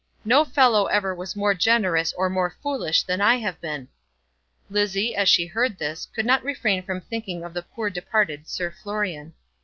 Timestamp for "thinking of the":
7.01-7.61